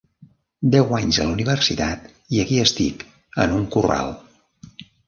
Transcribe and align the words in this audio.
Deu 0.75 0.95
anys 0.99 1.19
a 1.19 1.27
la 1.27 1.35
universitat 1.35 2.09
i 2.39 2.43
aquí 2.45 2.59
estic, 2.65 3.07
en 3.47 3.57
un 3.61 3.71
corral. 3.79 4.15